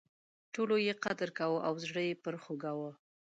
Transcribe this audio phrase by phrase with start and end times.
[0.53, 2.91] ټولو یې قدر کاوه او زړه یې پر خوږاوه.